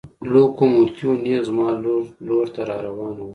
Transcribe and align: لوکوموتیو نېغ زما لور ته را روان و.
لوکوموتیو 0.31 1.11
نېغ 1.23 1.41
زما 1.47 1.67
لور 2.25 2.47
ته 2.53 2.61
را 2.67 2.77
روان 2.85 3.15
و. 3.19 3.27